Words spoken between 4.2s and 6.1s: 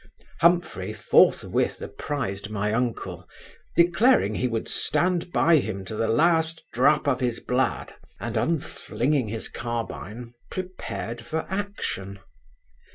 he would stand by him to the